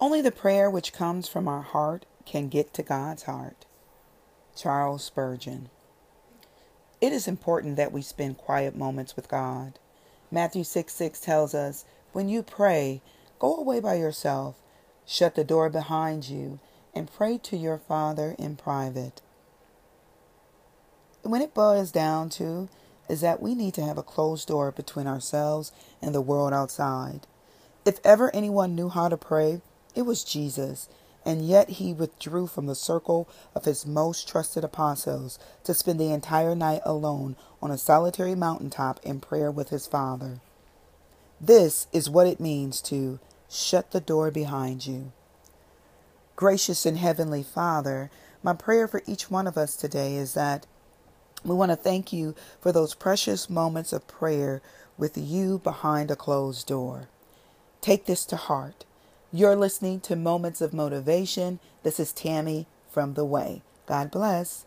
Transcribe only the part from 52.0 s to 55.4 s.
you for those precious moments of prayer with